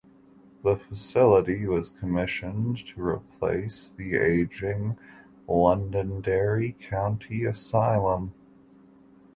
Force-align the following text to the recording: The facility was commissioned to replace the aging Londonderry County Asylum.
The 0.63 0.77
facility 0.77 1.67
was 1.67 1.91
commissioned 1.91 2.79
to 2.87 3.07
replace 3.07 3.91
the 3.91 4.15
aging 4.15 4.97
Londonderry 5.47 6.71
County 6.89 7.45
Asylum. 7.45 8.33